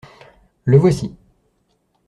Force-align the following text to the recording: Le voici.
Le 0.65 0.77
voici. 0.79 1.15